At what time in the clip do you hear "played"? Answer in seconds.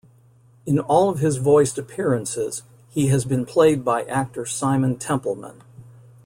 3.45-3.85